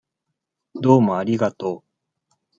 [0.73, 2.33] どうもありがとう。